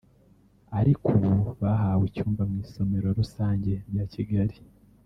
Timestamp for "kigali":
4.13-4.57